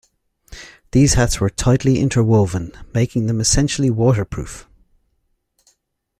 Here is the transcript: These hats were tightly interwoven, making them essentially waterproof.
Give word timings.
These 0.93 1.13
hats 1.13 1.39
were 1.39 1.51
tightly 1.51 1.99
interwoven, 1.99 2.71
making 2.91 3.27
them 3.27 3.39
essentially 3.39 3.91
waterproof. 3.91 4.67